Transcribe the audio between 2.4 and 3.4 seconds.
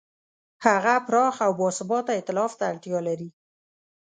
ته اړتیا لري.